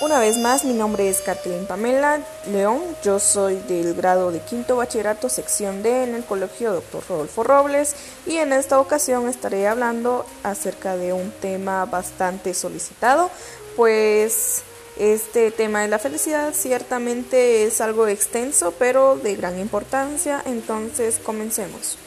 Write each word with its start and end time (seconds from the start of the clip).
Una 0.00 0.20
vez 0.20 0.38
más, 0.38 0.64
mi 0.64 0.74
nombre 0.74 1.08
es 1.08 1.22
Kathleen 1.22 1.66
Pamela 1.66 2.20
León, 2.52 2.80
yo 3.02 3.18
soy 3.18 3.56
del 3.56 3.94
grado 3.94 4.30
de 4.30 4.38
quinto 4.38 4.76
bachillerato, 4.76 5.28
sección 5.28 5.82
D 5.82 6.04
en 6.04 6.14
el 6.14 6.24
Colegio 6.24 6.72
Dr. 6.72 7.02
Rodolfo 7.08 7.42
Robles 7.42 7.96
y 8.24 8.36
en 8.36 8.52
esta 8.52 8.78
ocasión 8.78 9.28
estaré 9.28 9.66
hablando 9.66 10.24
acerca 10.44 10.96
de 10.96 11.12
un 11.12 11.32
tema 11.32 11.84
bastante 11.84 12.54
solicitado, 12.54 13.28
pues 13.74 14.62
este 14.96 15.50
tema 15.50 15.82
de 15.82 15.88
la 15.88 15.98
felicidad 15.98 16.54
ciertamente 16.54 17.64
es 17.64 17.80
algo 17.80 18.06
extenso 18.06 18.74
pero 18.78 19.16
de 19.16 19.34
gran 19.34 19.58
importancia, 19.58 20.40
entonces 20.46 21.18
comencemos. 21.18 21.98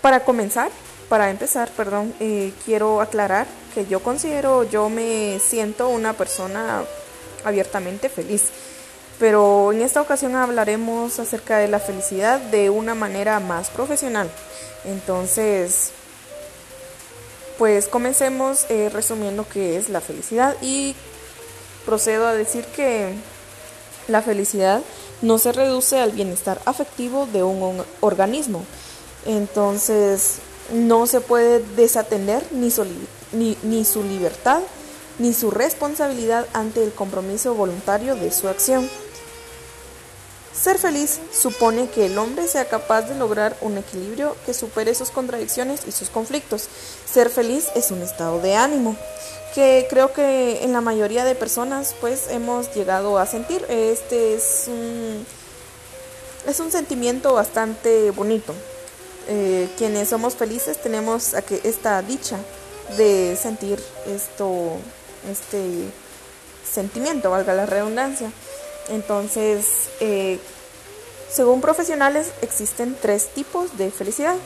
Para 0.00 0.24
comenzar, 0.24 0.70
para 1.10 1.28
empezar, 1.28 1.68
perdón, 1.76 2.14
eh, 2.18 2.54
quiero 2.64 3.02
aclarar 3.02 3.46
que 3.74 3.84
yo 3.84 4.00
considero, 4.00 4.64
yo 4.64 4.88
me 4.88 5.38
siento 5.38 5.90
una 5.90 6.14
persona 6.14 6.82
abiertamente 7.44 8.08
feliz. 8.08 8.44
Pero 9.18 9.72
en 9.72 9.82
esta 9.82 10.00
ocasión 10.00 10.34
hablaremos 10.34 11.18
acerca 11.18 11.58
de 11.58 11.68
la 11.68 11.78
felicidad 11.78 12.40
de 12.40 12.70
una 12.70 12.94
manera 12.94 13.38
más 13.38 13.68
profesional. 13.68 14.30
Entonces, 14.84 15.90
pues 17.58 17.86
comencemos 17.88 18.64
eh, 18.70 18.88
resumiendo 18.90 19.46
qué 19.46 19.76
es 19.76 19.90
la 19.90 20.00
felicidad 20.00 20.56
y 20.62 20.94
procedo 21.84 22.26
a 22.26 22.32
decir 22.32 22.64
que 22.64 23.14
la 24.08 24.22
felicidad 24.22 24.80
no 25.22 25.36
se 25.36 25.52
reduce 25.52 25.98
al 25.98 26.12
bienestar 26.12 26.60
afectivo 26.64 27.26
de 27.26 27.42
un 27.42 27.84
organismo. 28.00 28.64
Entonces, 29.26 30.38
no 30.72 31.06
se 31.06 31.20
puede 31.20 31.62
desatender 31.76 32.42
ni, 32.52 32.70
su 33.84 34.02
libertad 34.02 34.60
ni 35.20 35.34
su 35.34 35.50
responsabilidad 35.50 36.46
ante 36.54 36.82
el 36.82 36.92
compromiso 36.92 37.54
voluntario 37.54 38.16
de 38.16 38.32
su 38.32 38.48
acción. 38.48 38.88
Ser 40.52 40.78
feliz 40.78 41.20
supone 41.32 41.88
que 41.88 42.06
el 42.06 42.18
hombre 42.18 42.48
sea 42.48 42.64
capaz 42.64 43.02
de 43.02 43.14
lograr 43.14 43.56
un 43.60 43.78
equilibrio 43.78 44.34
que 44.44 44.54
supere 44.54 44.94
sus 44.94 45.10
contradicciones 45.10 45.82
y 45.86 45.92
sus 45.92 46.08
conflictos. 46.08 46.68
Ser 47.10 47.30
feliz 47.30 47.68
es 47.76 47.90
un 47.90 48.02
estado 48.02 48.40
de 48.40 48.56
ánimo 48.56 48.96
que 49.54 49.86
creo 49.90 50.12
que 50.12 50.64
en 50.64 50.72
la 50.72 50.80
mayoría 50.80 51.24
de 51.24 51.34
personas 51.34 51.94
pues 52.00 52.28
hemos 52.30 52.74
llegado 52.74 53.18
a 53.18 53.26
sentir. 53.26 53.64
Este 53.68 54.34
es 54.34 54.64
un, 54.68 55.26
es 56.46 56.60
un 56.60 56.72
sentimiento 56.72 57.34
bastante 57.34 58.10
bonito. 58.10 58.54
Eh, 59.28 59.68
quienes 59.76 60.08
somos 60.08 60.34
felices 60.34 60.80
tenemos 60.80 61.34
esta 61.62 62.02
dicha 62.02 62.38
de 62.96 63.36
sentir 63.40 63.80
esto 64.06 64.78
este 65.28 65.90
sentimiento, 66.70 67.30
valga 67.30 67.54
la 67.54 67.66
redundancia. 67.66 68.30
Entonces, 68.88 69.90
eh, 70.00 70.38
según 71.30 71.60
profesionales, 71.60 72.32
existen 72.42 72.96
tres 73.00 73.28
tipos 73.28 73.76
de 73.78 73.90
felicidad. 73.90 74.36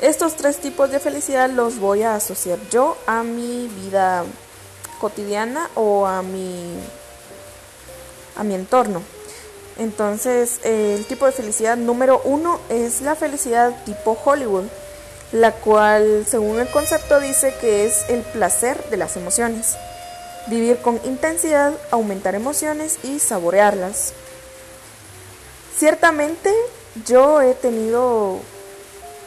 Estos 0.00 0.36
tres 0.36 0.58
tipos 0.58 0.90
de 0.90 1.00
felicidad 1.00 1.48
los 1.50 1.78
voy 1.78 2.02
a 2.02 2.14
asociar 2.14 2.58
yo 2.70 2.96
a 3.06 3.22
mi 3.22 3.68
vida 3.68 4.24
cotidiana 5.00 5.70
o 5.74 6.06
a 6.06 6.22
mi, 6.22 6.74
a 8.36 8.44
mi 8.44 8.54
entorno. 8.54 9.02
Entonces, 9.78 10.60
el 10.64 11.04
tipo 11.06 11.26
de 11.26 11.32
felicidad 11.32 11.76
número 11.76 12.20
uno 12.24 12.60
es 12.68 13.02
la 13.02 13.14
felicidad 13.14 13.84
tipo 13.84 14.18
Hollywood 14.22 14.64
la 15.32 15.52
cual, 15.52 16.24
según 16.28 16.60
el 16.60 16.68
concepto, 16.68 17.20
dice 17.20 17.54
que 17.60 17.84
es 17.84 18.04
el 18.08 18.22
placer 18.22 18.82
de 18.90 18.96
las 18.96 19.16
emociones. 19.16 19.76
Vivir 20.48 20.78
con 20.78 21.00
intensidad, 21.04 21.72
aumentar 21.90 22.34
emociones 22.34 22.98
y 23.02 23.18
saborearlas. 23.18 24.12
Ciertamente 25.76 26.52
yo 27.04 27.42
he 27.42 27.54
tenido 27.54 28.38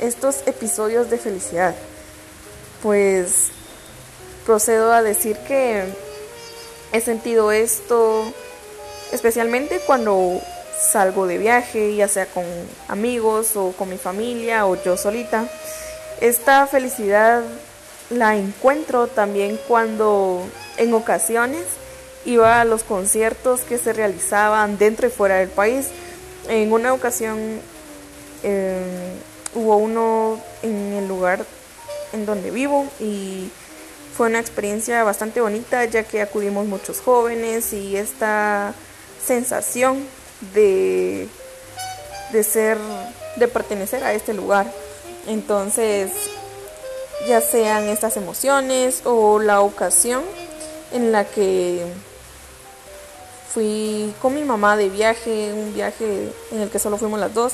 estos 0.00 0.42
episodios 0.46 1.10
de 1.10 1.18
felicidad, 1.18 1.74
pues 2.82 3.48
procedo 4.46 4.92
a 4.92 5.02
decir 5.02 5.36
que 5.46 5.84
he 6.92 7.00
sentido 7.00 7.52
esto 7.52 8.24
especialmente 9.12 9.80
cuando 9.80 10.40
salgo 10.80 11.26
de 11.26 11.38
viaje, 11.38 11.94
ya 11.94 12.08
sea 12.08 12.26
con 12.26 12.44
amigos 12.88 13.56
o 13.56 13.72
con 13.72 13.90
mi 13.90 13.98
familia 13.98 14.66
o 14.66 14.82
yo 14.82 14.96
solita. 14.96 15.46
Esta 16.20 16.66
felicidad 16.66 17.42
la 18.10 18.36
encuentro 18.36 19.06
también 19.06 19.58
cuando 19.68 20.42
en 20.76 20.92
ocasiones 20.92 21.64
iba 22.24 22.60
a 22.60 22.64
los 22.64 22.82
conciertos 22.84 23.60
que 23.60 23.78
se 23.78 23.92
realizaban 23.92 24.76
dentro 24.76 25.06
y 25.06 25.10
fuera 25.10 25.36
del 25.36 25.48
país. 25.48 25.88
En 26.48 26.72
una 26.72 26.92
ocasión 26.92 27.60
eh, 28.42 29.12
hubo 29.54 29.76
uno 29.76 30.40
en 30.62 30.92
el 30.92 31.08
lugar 31.08 31.44
en 32.12 32.26
donde 32.26 32.50
vivo 32.50 32.86
y 32.98 33.50
fue 34.14 34.28
una 34.28 34.40
experiencia 34.40 35.02
bastante 35.04 35.40
bonita 35.40 35.84
ya 35.86 36.02
que 36.02 36.20
acudimos 36.20 36.66
muchos 36.66 37.00
jóvenes 37.00 37.72
y 37.72 37.96
esta 37.96 38.74
sensación 39.24 40.04
de, 40.52 41.28
de 42.32 42.44
ser, 42.44 42.76
de 43.36 43.48
pertenecer 43.48 44.04
a 44.04 44.12
este 44.12 44.34
lugar. 44.34 44.70
Entonces, 45.30 46.10
ya 47.28 47.40
sean 47.40 47.88
estas 47.88 48.16
emociones 48.16 49.02
o 49.04 49.38
la 49.38 49.60
ocasión 49.60 50.24
en 50.92 51.12
la 51.12 51.24
que 51.24 51.86
fui 53.54 54.12
con 54.20 54.34
mi 54.34 54.42
mamá 54.42 54.76
de 54.76 54.88
viaje, 54.88 55.52
un 55.52 55.72
viaje 55.72 56.32
en 56.50 56.62
el 56.62 56.68
que 56.68 56.80
solo 56.80 56.98
fuimos 56.98 57.20
las 57.20 57.32
dos. 57.32 57.52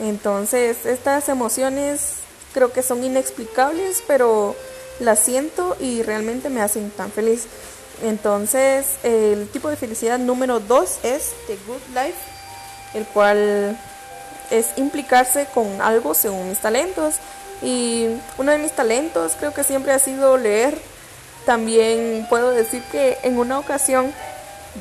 Entonces, 0.00 0.86
estas 0.86 1.28
emociones 1.28 2.14
creo 2.54 2.72
que 2.72 2.82
son 2.82 3.04
inexplicables, 3.04 4.02
pero 4.06 4.56
las 4.98 5.18
siento 5.18 5.76
y 5.78 6.02
realmente 6.02 6.48
me 6.48 6.62
hacen 6.62 6.90
tan 6.90 7.12
feliz. 7.12 7.46
Entonces, 8.02 8.96
el 9.02 9.50
tipo 9.50 9.68
de 9.68 9.76
felicidad 9.76 10.18
número 10.18 10.60
dos 10.60 10.96
es 11.02 11.32
The 11.46 11.58
Good 11.66 11.94
Life, 11.94 12.18
el 12.94 13.04
cual 13.08 13.78
es 14.50 14.70
implicarse 14.76 15.46
con 15.54 15.80
algo 15.80 16.14
según 16.14 16.48
mis 16.48 16.58
talentos. 16.58 17.16
Y 17.62 18.06
uno 18.38 18.52
de 18.52 18.58
mis 18.58 18.72
talentos 18.72 19.32
creo 19.38 19.52
que 19.52 19.64
siempre 19.64 19.92
ha 19.92 19.98
sido 19.98 20.36
leer. 20.36 20.78
También 21.44 22.26
puedo 22.28 22.50
decir 22.50 22.82
que 22.92 23.18
en 23.22 23.38
una 23.38 23.58
ocasión 23.58 24.12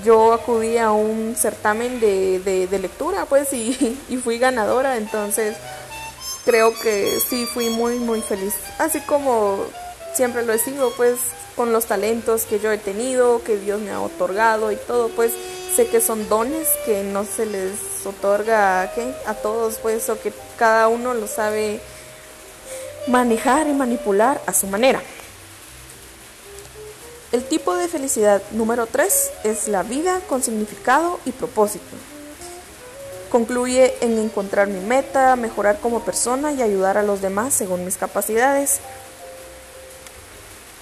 yo 0.03 0.33
acudí 0.33 0.77
a 0.77 0.91
un 0.91 1.35
certamen 1.35 1.99
de, 1.99 2.67
lectura, 2.79 3.25
pues, 3.25 3.51
y, 3.53 3.97
y, 4.09 4.17
fui 4.17 4.37
ganadora. 4.37 4.97
Entonces, 4.97 5.55
creo 6.45 6.73
que 6.77 7.19
sí 7.19 7.45
fui 7.45 7.69
muy, 7.69 7.95
muy 7.97 8.21
feliz. 8.21 8.53
Así 8.77 8.99
como 9.01 9.65
siempre 10.13 10.45
lo 10.45 10.53
he 10.53 10.59
sido, 10.59 10.91
pues, 10.91 11.17
con 11.55 11.73
los 11.73 11.85
talentos 11.85 12.43
que 12.43 12.59
yo 12.59 12.71
he 12.71 12.77
tenido, 12.77 13.43
que 13.43 13.57
Dios 13.57 13.81
me 13.81 13.91
ha 13.91 13.99
otorgado 13.99 14.71
y 14.71 14.75
todo, 14.75 15.09
pues, 15.09 15.33
sé 15.77 15.85
que 15.85 16.01
son 16.01 16.27
dones 16.27 16.67
que 16.87 17.03
no 17.03 17.23
se 17.23 17.45
les 17.45 17.77
otorga 18.03 18.81
a 18.81 19.33
todos, 19.35 19.75
pues, 19.75 20.09
o 20.09 20.19
que 20.19 20.33
cada 20.57 20.87
uno 20.87 21.13
lo 21.13 21.27
sabe 21.27 21.79
manejar 23.07 23.67
y 23.67 23.73
manipular 23.73 24.41
a 24.47 24.53
su 24.53 24.65
manera. 24.65 25.03
El 27.31 27.43
tipo 27.43 27.75
de 27.75 27.87
felicidad 27.87 28.41
número 28.53 28.87
3 28.87 29.31
es 29.43 29.67
la 29.67 29.83
vida 29.83 30.19
con 30.27 30.41
significado 30.41 31.19
y 31.25 31.31
propósito. 31.31 31.85
Concluye 33.29 33.93
en 34.01 34.17
encontrar 34.17 34.69
mi 34.69 34.79
meta, 34.79 35.35
mejorar 35.35 35.77
como 35.79 35.99
persona 35.99 36.53
y 36.53 36.63
ayudar 36.63 36.97
a 36.97 37.03
los 37.03 37.21
demás 37.21 37.53
según 37.53 37.85
mis 37.85 37.97
capacidades. 37.97 38.79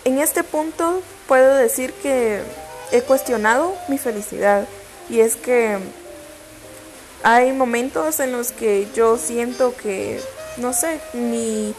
En 0.06 0.20
este 0.20 0.46
punto 0.46 1.02
puedo 1.28 1.54
decir 1.54 1.92
que 1.92 2.42
he 2.94 3.02
cuestionado 3.02 3.76
mi 3.90 3.98
felicidad 3.98 4.66
y 5.10 5.20
es 5.20 5.36
que 5.36 5.78
hay 7.24 7.52
momentos 7.54 8.20
en 8.20 8.32
los 8.32 8.52
que 8.52 8.88
yo 8.96 9.18
siento 9.18 9.76
que, 9.76 10.22
no 10.58 10.74
sé, 10.74 11.00
mi, 11.14 11.74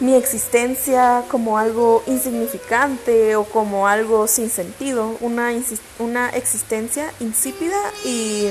mi 0.00 0.14
existencia 0.14 1.22
como 1.30 1.58
algo 1.58 2.02
insignificante 2.06 3.36
o 3.36 3.44
como 3.44 3.86
algo 3.86 4.26
sin 4.26 4.50
sentido, 4.50 5.16
una, 5.20 5.52
una 5.98 6.30
existencia 6.30 7.12
insípida 7.20 7.76
y 8.04 8.48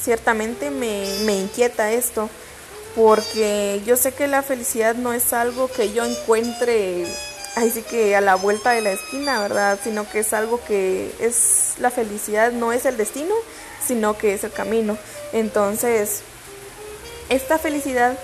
ciertamente 0.00 0.70
me, 0.70 1.06
me 1.24 1.40
inquieta 1.40 1.92
esto 1.92 2.28
porque 2.94 3.80
yo 3.86 3.96
sé 3.96 4.12
que 4.12 4.26
la 4.26 4.42
felicidad 4.42 4.94
no 4.94 5.12
es 5.12 5.32
algo 5.32 5.68
que 5.68 5.92
yo 5.92 6.04
encuentre 6.04 7.06
ahí 7.54 7.70
sí 7.70 7.82
que 7.82 8.16
a 8.16 8.20
la 8.20 8.34
vuelta 8.34 8.70
de 8.70 8.80
la 8.80 8.92
esquina, 8.92 9.40
¿verdad? 9.40 9.78
Sino 9.82 10.08
que 10.08 10.20
es 10.20 10.32
algo 10.32 10.62
que 10.64 11.12
es 11.20 11.74
la 11.78 11.90
felicidad, 11.90 12.52
no 12.52 12.72
es 12.72 12.86
el 12.86 12.96
destino, 12.96 13.34
sino 13.84 14.16
que 14.16 14.34
es 14.34 14.44
el 14.44 14.52
camino. 14.52 14.96
Entonces, 15.32 16.22
esta 17.28 17.58
felicidad 17.58 18.18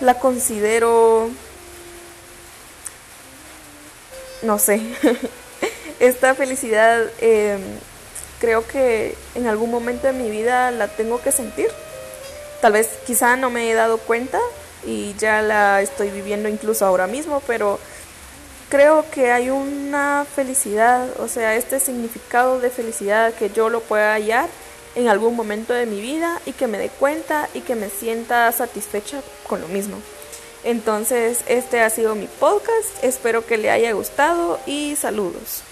la 0.00 0.18
considero, 0.18 1.30
no 4.42 4.58
sé, 4.58 4.80
esta 6.00 6.34
felicidad 6.34 7.04
em, 7.20 7.60
creo 8.40 8.66
que 8.66 9.16
en 9.34 9.46
algún 9.46 9.70
momento 9.70 10.06
de 10.06 10.12
mi 10.12 10.30
vida 10.30 10.70
la 10.70 10.88
tengo 10.88 11.20
que 11.22 11.32
sentir. 11.32 11.68
Tal 12.60 12.72
vez 12.72 12.88
quizá 13.06 13.36
no 13.36 13.50
me 13.50 13.70
he 13.70 13.74
dado 13.74 13.98
cuenta 13.98 14.40
y 14.84 15.14
ya 15.18 15.42
la 15.42 15.80
estoy 15.80 16.10
viviendo 16.10 16.48
incluso 16.48 16.84
ahora 16.86 17.06
mismo, 17.06 17.42
pero 17.46 17.78
creo 18.72 19.04
que 19.10 19.30
hay 19.30 19.50
una 19.50 20.24
felicidad, 20.24 21.06
o 21.20 21.28
sea, 21.28 21.56
este 21.56 21.78
significado 21.78 22.58
de 22.58 22.70
felicidad 22.70 23.34
que 23.34 23.50
yo 23.50 23.68
lo 23.68 23.82
pueda 23.82 24.14
hallar 24.14 24.48
en 24.94 25.08
algún 25.08 25.36
momento 25.36 25.74
de 25.74 25.84
mi 25.84 26.00
vida 26.00 26.40
y 26.46 26.52
que 26.52 26.66
me 26.66 26.78
dé 26.78 26.88
cuenta 26.88 27.50
y 27.52 27.60
que 27.60 27.74
me 27.74 27.90
sienta 27.90 28.50
satisfecha 28.50 29.20
con 29.46 29.60
lo 29.60 29.68
mismo. 29.68 29.98
Entonces, 30.64 31.40
este 31.48 31.82
ha 31.82 31.90
sido 31.90 32.14
mi 32.14 32.26
podcast, 32.26 32.88
espero 33.02 33.44
que 33.44 33.58
le 33.58 33.70
haya 33.70 33.92
gustado 33.92 34.58
y 34.64 34.96
saludos. 34.96 35.64